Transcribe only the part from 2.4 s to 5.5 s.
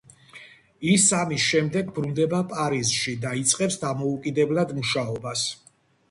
პარიზში და იწყებს დამოუკიდებლად მუშაობას.